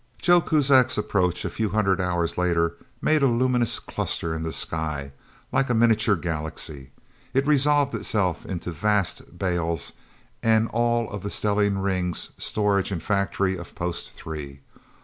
Joe 0.17 0.41
Kuzak's 0.41 0.97
approach, 0.97 1.45
a 1.45 1.49
few 1.51 1.69
hundred 1.69 2.01
hours 2.01 2.35
later, 2.35 2.73
made 3.03 3.21
a 3.21 3.27
luminous 3.27 3.77
cluster 3.77 4.33
in 4.33 4.41
the 4.41 4.51
sky, 4.51 5.11
like 5.51 5.69
a 5.69 5.75
miniature 5.75 6.15
galaxy. 6.15 6.89
It 7.35 7.45
resolved 7.45 7.93
itself 7.93 8.43
into 8.43 8.71
vast 8.71 9.37
bales, 9.37 9.93
and 10.41 10.67
all 10.69 11.07
of 11.11 11.21
the 11.21 11.29
stellene 11.29 11.77
rings 11.77 12.31
storage 12.39 12.91
and 12.91 13.03
factory 13.03 13.55
of 13.55 13.75
Post 13.75 14.09
Three. 14.13 14.61